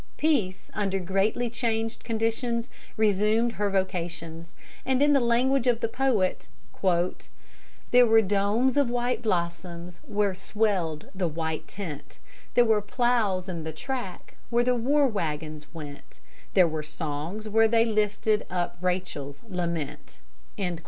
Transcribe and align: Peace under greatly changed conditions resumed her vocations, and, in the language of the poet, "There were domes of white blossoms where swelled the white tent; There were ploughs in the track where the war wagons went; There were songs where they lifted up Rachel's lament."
Peace 0.17 0.71
under 0.73 0.97
greatly 0.99 1.47
changed 1.47 2.03
conditions 2.03 2.71
resumed 2.97 3.51
her 3.51 3.69
vocations, 3.69 4.55
and, 4.83 4.99
in 4.99 5.13
the 5.13 5.19
language 5.19 5.67
of 5.67 5.79
the 5.79 5.87
poet, 5.87 6.47
"There 7.91 8.07
were 8.07 8.23
domes 8.23 8.77
of 8.77 8.89
white 8.89 9.21
blossoms 9.21 9.99
where 10.03 10.33
swelled 10.33 11.11
the 11.13 11.27
white 11.27 11.67
tent; 11.67 12.17
There 12.55 12.65
were 12.65 12.81
ploughs 12.81 13.47
in 13.47 13.63
the 13.63 13.71
track 13.71 14.33
where 14.49 14.63
the 14.63 14.73
war 14.73 15.05
wagons 15.07 15.71
went; 15.71 16.17
There 16.55 16.67
were 16.67 16.81
songs 16.81 17.47
where 17.47 17.67
they 17.67 17.85
lifted 17.85 18.47
up 18.49 18.77
Rachel's 18.81 19.43
lament." 19.47 20.17